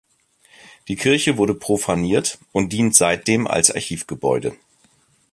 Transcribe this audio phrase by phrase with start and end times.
[0.87, 4.57] Die Kirche wurde profaniert und dient seitdem als Archivgebäude.